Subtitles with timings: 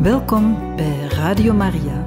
[0.00, 2.06] Welkom bij Radio Maria.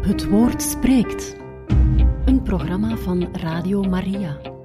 [0.00, 1.36] Het woord spreekt.
[2.24, 4.55] Een programma van Radio Maria.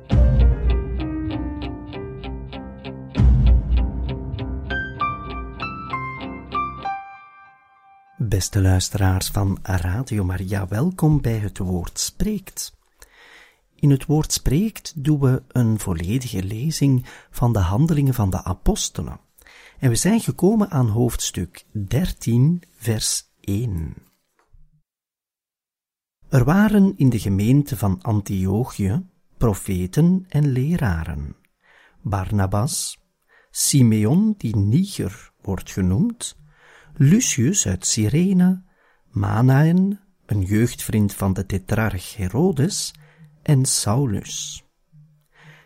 [8.42, 12.78] Beste luisteraars van Radio Maria, welkom bij Het Woord Spreekt.
[13.76, 19.20] In Het Woord Spreekt doen we een volledige lezing van de handelingen van de apostelen.
[19.80, 23.96] En we zijn gekomen aan hoofdstuk 13, vers 1.
[26.30, 29.06] Er waren in de gemeente van Antiochië
[29.38, 31.36] profeten en leraren.
[32.02, 33.00] Barnabas,
[33.52, 36.40] Simeon die Niger wordt genoemd,
[36.94, 38.64] Lucius uit Cyrene,
[39.10, 42.94] Manaen, een jeugdvriend van de tetrarch Herodes,
[43.42, 44.64] en Saulus.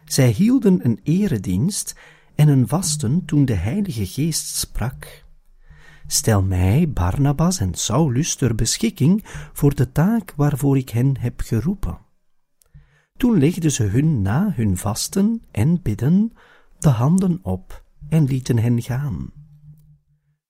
[0.06, 1.96] Zij hielden een eredienst
[2.36, 5.24] en een vasten toen de Heilige Geest sprak.
[6.08, 9.22] Stel mij, Barnabas en Saulus ter beschikking
[9.54, 11.98] voor de taak waarvoor ik hen heb geroepen.
[13.18, 16.34] Toen legden ze hun na hun vasten en bidden
[16.78, 19.32] de handen op en lieten hen gaan.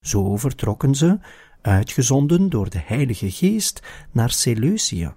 [0.05, 1.19] Zo vertrokken ze,
[1.61, 5.13] uitgezonden door de Heilige Geest, naar Seleucië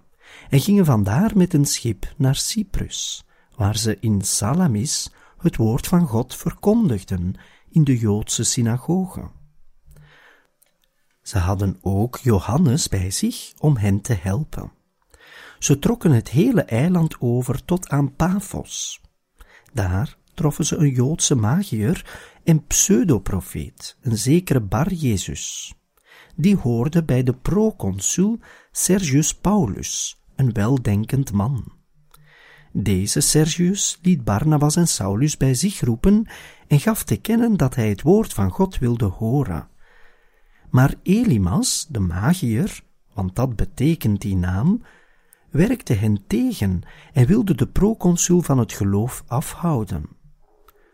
[0.50, 3.24] en gingen vandaar met een schip naar Cyprus,
[3.56, 7.34] waar ze in Salamis het woord van God verkondigden
[7.70, 9.30] in de Joodse synagoge.
[11.22, 14.72] Ze hadden ook Johannes bij zich om hen te helpen.
[15.58, 19.00] Ze trokken het hele eiland over tot aan Paphos.
[19.72, 22.04] Daar troffen ze een Joodse magier
[22.48, 25.74] en pseudoprofeet, een zekere Bar Jezus.
[26.36, 28.38] Die hoorde bij de proconsul
[28.72, 31.72] Sergius Paulus, een weldenkend man.
[32.72, 36.26] Deze Sergius liet Barnabas en Saulus bij zich roepen
[36.66, 39.68] en gaf te kennen dat hij het woord van God wilde horen.
[40.70, 42.82] Maar Elimas, de magier,
[43.14, 44.82] want dat betekent die naam,
[45.50, 50.17] werkte hen tegen en wilde de proconsul van het geloof afhouden.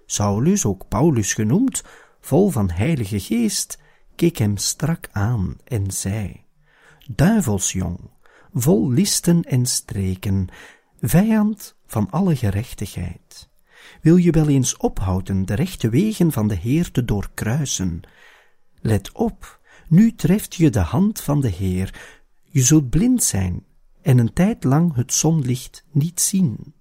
[0.06, 1.82] Saulus, ook Paulus genoemd,
[2.20, 3.78] vol van heilige geest,
[4.14, 6.44] keek hem strak aan en zei,
[7.06, 7.98] Duivelsjong,
[8.52, 10.48] vol listen en streken,
[11.00, 13.48] vijand van alle gerechtigheid.
[14.00, 18.00] Wil je wel eens ophouden de rechte wegen van de Heer te doorkruisen?
[18.80, 22.00] Let op, nu treft je de hand van de Heer,
[22.42, 23.64] je zult blind zijn
[24.02, 26.74] en een tijd lang het zonlicht niet zien.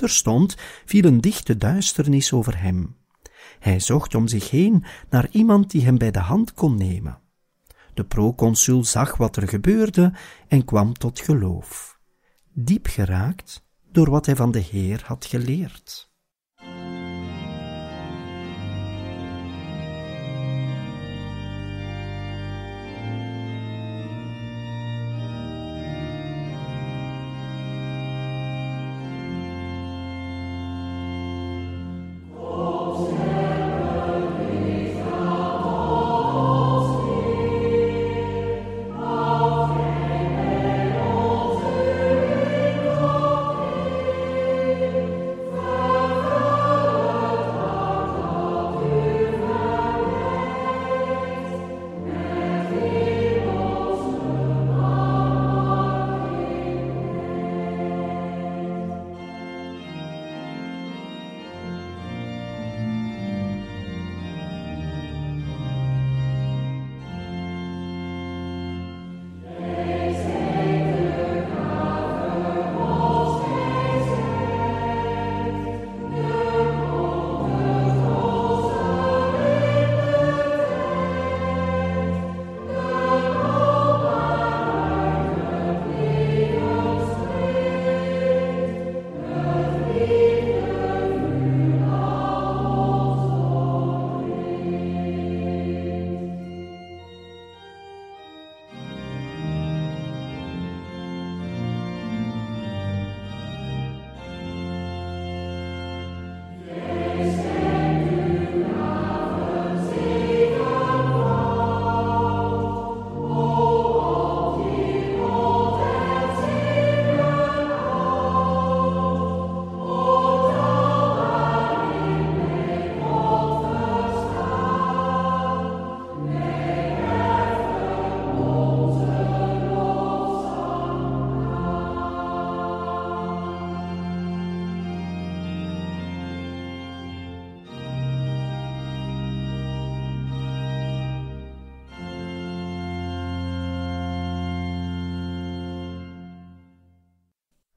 [0.00, 2.96] Terstond viel een dichte duisternis over hem.
[3.58, 7.20] Hij zocht om zich heen naar iemand die hem bij de hand kon nemen.
[7.94, 10.12] De proconsul zag wat er gebeurde
[10.48, 11.98] en kwam tot geloof,
[12.52, 16.09] diep geraakt door wat hij van de Heer had geleerd.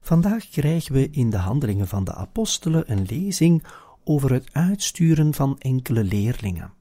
[0.04, 3.64] Vandaag krijgen we in de handelingen van de apostelen een lezing
[4.04, 6.72] over het uitsturen van enkele leerlingen.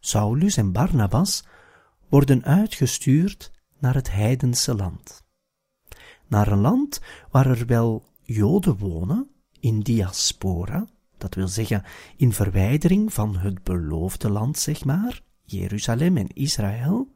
[0.00, 1.44] Saulus en Barnabas
[2.08, 5.22] worden uitgestuurd naar het heidense land.
[6.26, 7.00] Naar een land
[7.30, 9.30] waar er wel Joden wonen,
[9.60, 10.86] in diaspora,
[11.18, 11.84] dat wil zeggen
[12.16, 17.08] in verwijdering van het beloofde land, zeg maar, Jeruzalem en Israël,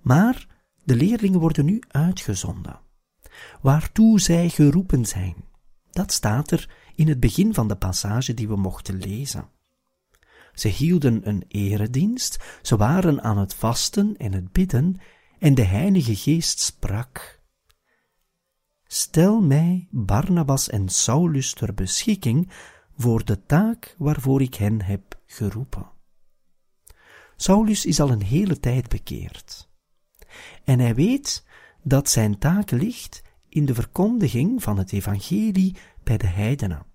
[0.00, 0.46] maar
[0.84, 2.88] de leerlingen worden nu uitgezonden.
[3.60, 5.34] Waartoe zij geroepen zijn,
[5.90, 9.48] dat staat er in het begin van de passage die we mochten lezen.
[10.54, 15.00] Ze hielden een eredienst, ze waren aan het vasten en het bidden,
[15.38, 17.40] en de Heilige Geest sprak.
[18.86, 22.50] Stel mij Barnabas en Saulus ter beschikking
[22.96, 25.90] voor de taak waarvoor ik hen heb geroepen.
[27.36, 29.68] Saulus is al een hele tijd bekeerd.
[30.64, 31.44] En hij weet
[31.82, 36.86] dat zijn taak ligt in de verkondiging van het evangelie bij de heidenen.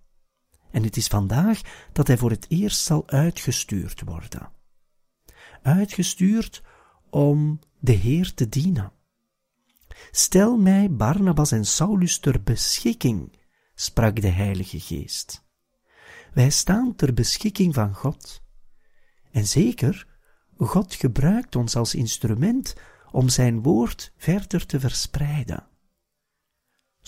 [0.72, 1.62] En het is vandaag
[1.92, 4.50] dat hij voor het eerst zal uitgestuurd worden.
[5.62, 6.64] Uitgestuurd
[7.10, 8.92] om de Heer te dienen.
[10.12, 13.38] Stel mij Barnabas en Saulus ter beschikking,
[13.76, 15.44] sprak de Heilige Geest.
[16.34, 18.42] Wij staan ter beschikking van God.
[19.32, 20.08] En zeker,
[20.58, 22.76] God gebruikt ons als instrument
[23.12, 25.68] om zijn woord verder te verspreiden.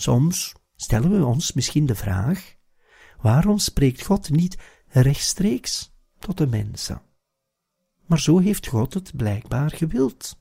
[0.00, 2.54] Soms stellen we ons misschien de vraag:
[3.20, 4.58] waarom spreekt God niet
[4.88, 7.02] rechtstreeks tot de mensen?
[8.06, 10.38] Maar zo heeft God het blijkbaar gewild,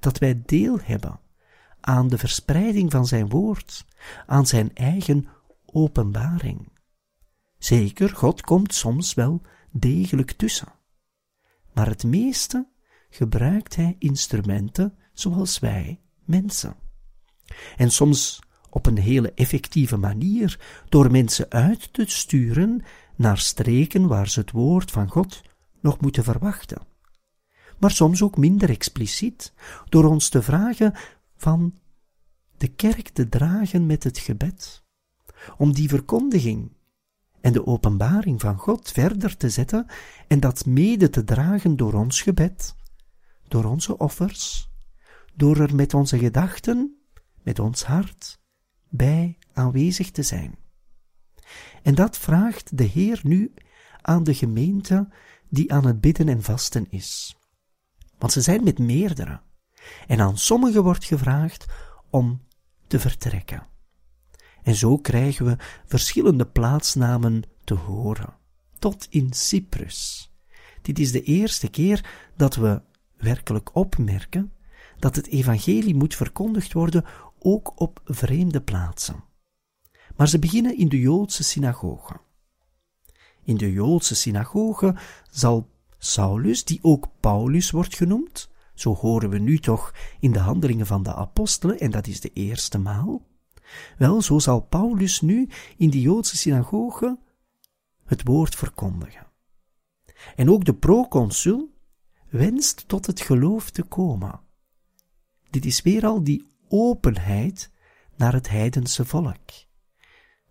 [0.00, 1.20] dat wij deel hebben
[1.80, 3.84] aan de verspreiding van zijn woord,
[4.26, 5.28] aan zijn eigen
[5.64, 6.72] openbaring.
[7.58, 10.72] Zeker, God komt soms wel degelijk tussen.
[11.72, 12.68] Maar het meeste
[13.10, 16.76] gebruikt hij instrumenten zoals wij, mensen.
[17.76, 18.40] En soms
[18.70, 22.84] op een hele effectieve manier, door mensen uit te sturen
[23.16, 25.42] naar streken waar ze het woord van God
[25.80, 26.82] nog moeten verwachten.
[27.78, 29.52] Maar soms ook minder expliciet,
[29.88, 30.94] door ons te vragen
[31.36, 31.74] van
[32.56, 34.82] de kerk te dragen met het gebed,
[35.56, 36.72] om die verkondiging
[37.40, 39.86] en de openbaring van God verder te zetten
[40.28, 42.74] en dat mede te dragen door ons gebed,
[43.48, 44.70] door onze offers,
[45.34, 46.96] door er met onze gedachten,
[47.42, 48.40] met ons hart,
[48.96, 50.58] bij aanwezig te zijn.
[51.82, 53.54] En dat vraagt de Heer nu
[54.00, 55.08] aan de gemeente
[55.48, 57.36] die aan het bidden en vasten is.
[58.18, 59.40] Want ze zijn met meerdere.
[60.06, 61.66] En aan sommigen wordt gevraagd
[62.10, 62.42] om
[62.86, 63.66] te vertrekken.
[64.62, 68.34] En zo krijgen we verschillende plaatsnamen te horen.
[68.78, 70.30] Tot in Cyprus.
[70.82, 72.82] Dit is de eerste keer dat we
[73.16, 74.52] werkelijk opmerken
[74.98, 77.04] dat het evangelie moet verkondigd worden
[77.38, 79.24] ook op vreemde plaatsen.
[80.16, 82.20] Maar ze beginnen in de Joodse synagoge.
[83.42, 84.94] In de Joodse synagoge
[85.30, 85.68] zal
[85.98, 91.02] Saulus, die ook Paulus wordt genoemd, zo horen we nu toch in de handelingen van
[91.02, 93.26] de apostelen, en dat is de eerste maal.
[93.98, 97.18] Wel, zo zal Paulus nu in de Joodse synagoge
[98.04, 99.26] het woord verkondigen.
[100.36, 101.74] En ook de proconsul
[102.28, 104.40] wenst tot het geloof te komen.
[105.50, 107.70] Dit is weer al die openheid
[108.16, 109.50] naar het heidense volk.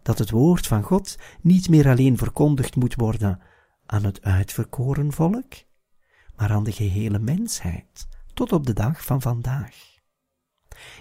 [0.02, 3.40] Dat het woord van God niet meer alleen verkondigd moet worden
[3.86, 5.54] aan het uitverkoren volk,
[6.36, 9.94] maar aan de gehele mensheid, tot op de dag van vandaag.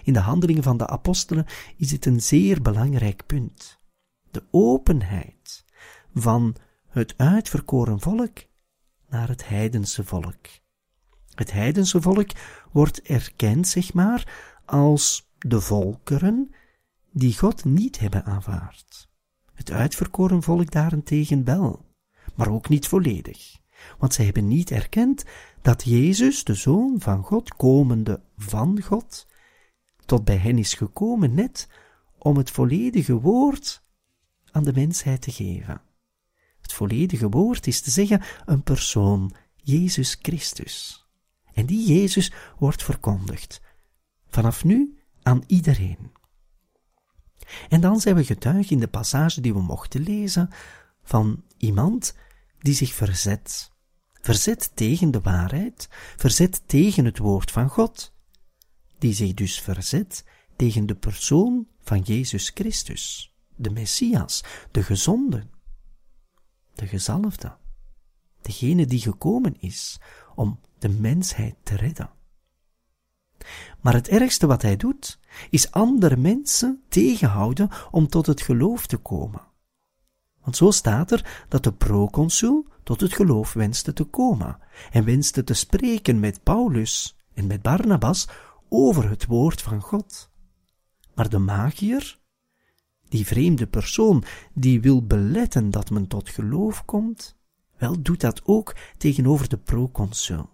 [0.03, 1.45] In de handelingen van de apostelen
[1.77, 3.79] is dit een zeer belangrijk punt.
[4.31, 5.65] De openheid
[6.13, 6.55] van
[6.87, 8.37] het uitverkoren volk
[9.09, 10.45] naar het heidense volk.
[11.35, 12.29] Het heidense volk
[12.71, 16.55] wordt erkend, zeg maar, als de volkeren
[17.11, 19.09] die God niet hebben aanvaard.
[19.53, 21.85] Het uitverkoren volk daarentegen wel,
[22.35, 23.57] maar ook niet volledig,
[23.97, 25.25] want zij hebben niet erkend
[25.61, 29.27] dat Jezus, de Zoon van God, komende van God,
[30.05, 31.69] tot bij hen is gekomen net
[32.17, 33.83] om het volledige woord
[34.51, 35.81] aan de mensheid te geven.
[36.61, 41.05] Het volledige woord is te zeggen een persoon, Jezus Christus.
[41.53, 43.61] En die Jezus wordt verkondigd,
[44.35, 46.11] vanaf nu aan iedereen.
[47.69, 50.49] En dan zijn we getuige in de passage die we mochten lezen
[51.03, 52.15] van iemand
[52.59, 53.71] die zich verzet.
[54.21, 55.87] Verzet tegen de waarheid,
[56.17, 58.13] verzet tegen het woord van God,
[58.99, 60.25] die zich dus verzet
[60.55, 65.47] tegen de persoon van Jezus Christus, de Messias, de gezonde,
[66.73, 67.57] de gezalfde,
[68.41, 69.99] degene die gekomen is
[70.35, 72.09] om de mensheid te redden.
[73.85, 78.97] Maar het ergste wat hij doet, is andere mensen tegenhouden om tot het geloof te
[78.97, 79.41] komen.
[80.41, 84.57] Want zo staat er dat de proconsul tot het geloof wenste te komen
[84.91, 88.27] en wenste te spreken met Paulus en met Barnabas
[88.69, 90.29] over het woord van God.
[91.15, 92.19] Maar de magier,
[93.09, 94.23] die vreemde persoon
[94.53, 97.37] die wil beletten dat men tot geloof komt,
[97.77, 100.49] wel doet dat ook tegenover de proconsul.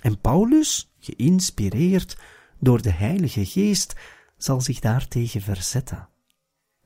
[0.00, 2.18] En Paulus, geïnspireerd
[2.58, 3.94] door de Heilige Geest,
[4.36, 6.08] zal zich daartegen verzetten.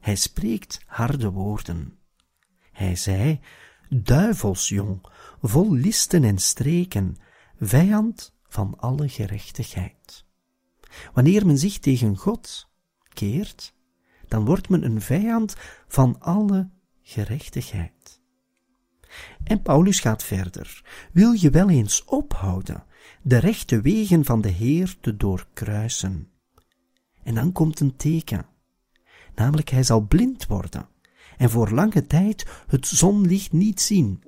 [0.01, 1.99] Hij spreekt harde woorden.
[2.73, 3.41] Hij zei,
[3.89, 5.07] duivelsjong,
[5.43, 7.17] vol listen en streken,
[7.61, 10.25] vijand van alle gerechtigheid.
[11.13, 12.69] Wanneer men zich tegen God
[13.09, 13.75] keert,
[14.29, 15.57] dan wordt men een vijand
[15.89, 16.71] van alle
[17.03, 18.20] gerechtigheid.
[19.51, 20.83] En Paulus gaat verder.
[21.13, 22.85] Wil je wel eens ophouden
[23.23, 26.29] de rechte wegen van de Heer te doorkruisen?
[27.23, 28.47] En dan komt een teken,
[29.35, 30.89] namelijk hij zal blind worden
[31.37, 34.23] en voor lange tijd het zonlicht niet zien.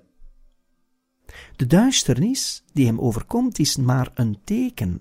[1.56, 4.98] De duisternis die hem overkomt is maar een teken.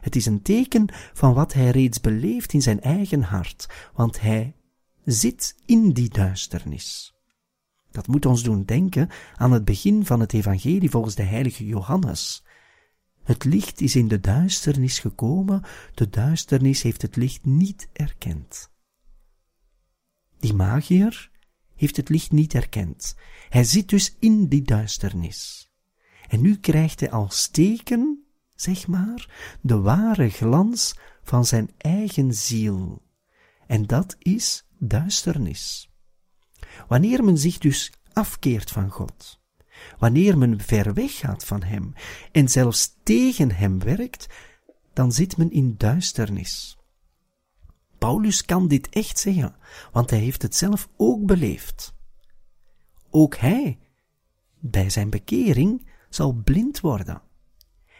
[0.00, 4.54] Het is een teken van wat hij reeds beleeft in zijn eigen hart, want hij
[5.04, 7.17] zit in die duisternis.
[7.90, 12.44] Dat moet ons doen denken aan het begin van het evangelie volgens de heilige Johannes.
[13.22, 15.62] Het licht is in de duisternis gekomen,
[15.94, 18.70] de duisternis heeft het licht niet erkend.
[20.38, 21.30] Die magier
[21.74, 23.16] heeft het licht niet erkend.
[23.48, 25.70] Hij zit dus in die duisternis.
[26.28, 33.02] En nu krijgt hij als teken, zeg maar, de ware glans van zijn eigen ziel.
[33.66, 35.87] En dat is duisternis.
[36.88, 39.40] Wanneer men zich dus afkeert van God,
[39.98, 41.92] wanneer men ver weg gaat van Hem
[42.32, 44.26] en zelfs tegen Hem werkt,
[44.92, 46.78] dan zit men in duisternis.
[47.98, 49.56] Paulus kan dit echt zeggen,
[49.92, 51.94] want hij heeft het zelf ook beleefd.
[53.10, 53.78] Ook hij,
[54.58, 57.22] bij zijn bekering, zal blind worden.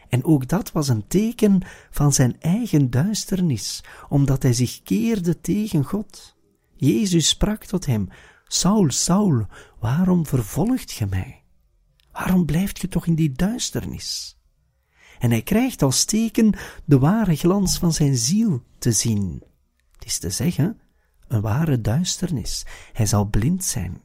[0.09, 5.83] En ook dat was een teken van zijn eigen duisternis, omdat hij zich keerde tegen
[5.83, 6.35] God.
[6.75, 8.09] Jezus sprak tot hem,
[8.51, 9.45] Saul, Saul,
[9.79, 11.43] waarom vervolgt ge mij?
[12.11, 14.37] Waarom blijft ge toch in die duisternis?
[15.19, 16.53] En hij krijgt als teken
[16.85, 19.43] de ware glans van zijn ziel te zien.
[19.91, 20.79] Het is te zeggen,
[21.27, 22.65] een ware duisternis.
[22.93, 24.01] Hij zal blind zijn.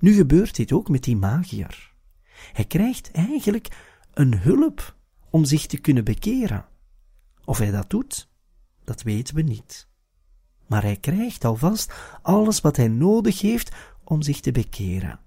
[0.00, 1.92] Nu gebeurt dit ook met die magier.
[2.52, 3.68] Hij krijgt eigenlijk
[4.14, 4.96] een hulp
[5.30, 6.66] om zich te kunnen bekeren.
[7.44, 8.28] Of hij dat doet,
[8.84, 9.90] dat weten we niet.
[10.72, 13.74] Maar hij krijgt alvast alles wat hij nodig heeft
[14.04, 15.20] om zich te bekeren.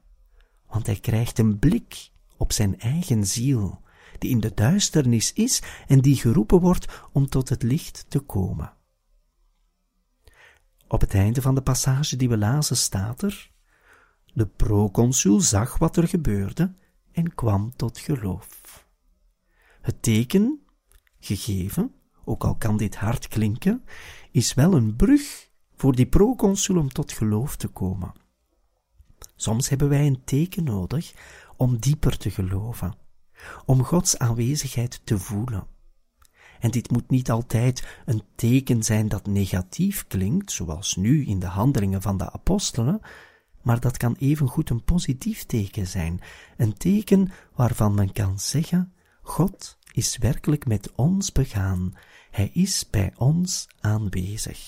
[0.68, 3.82] Want hij krijgt een blik op zijn eigen ziel,
[4.18, 8.74] die in de duisternis is en die geroepen wordt om tot het licht te komen.
[10.88, 13.52] Op het einde van de passage die we lazen staat er,
[14.34, 16.76] de proconsul zag wat er gebeurde
[17.12, 18.86] en kwam tot geloof.
[19.82, 20.66] Het teken,
[21.20, 21.94] gegeven,
[22.26, 23.84] ook al kan dit hard klinken,
[24.32, 28.14] is wel een brug voor die proconsul om tot geloof te komen.
[29.36, 31.14] Soms hebben wij een teken nodig
[31.58, 32.96] om dieper te geloven,
[33.66, 35.68] om Gods aanwezigheid te voelen.
[36.60, 41.46] En dit moet niet altijd een teken zijn dat negatief klinkt, zoals nu in de
[41.46, 43.00] handelingen van de apostelen,
[43.62, 46.22] maar dat kan evengoed een positief teken zijn,
[46.58, 51.94] een teken waarvan men kan zeggen, God is werkelijk met ons begaan,
[52.36, 54.60] Hij is bij ons aanwezig.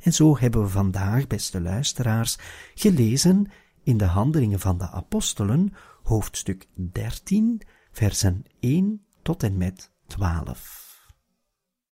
[0.00, 2.38] En zo hebben we vandaag, beste luisteraars,
[2.74, 3.50] gelezen
[3.82, 7.62] in de Handelingen van de Apostelen, hoofdstuk 13,
[7.92, 10.83] versen 1 tot en met 12.